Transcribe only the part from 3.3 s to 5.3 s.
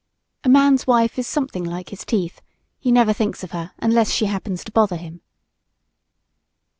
of her unless she happens to bother him.